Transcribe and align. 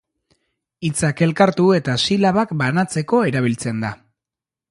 Hitzak 0.87 1.21
elkartu 1.25 1.67
eta 1.79 1.97
silabak 2.07 2.55
banatzeko 2.63 3.23
erabiltzen 3.33 3.85
da. 3.87 3.93